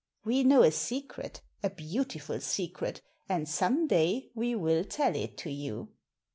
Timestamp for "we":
0.25-0.43, 4.33-4.55